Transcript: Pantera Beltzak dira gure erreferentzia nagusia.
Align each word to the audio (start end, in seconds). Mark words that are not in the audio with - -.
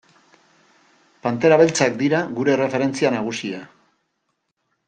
Pantera 1.27 1.59
Beltzak 1.63 2.01
dira 2.01 2.23
gure 2.39 2.55
erreferentzia 2.57 3.15
nagusia. 3.19 3.65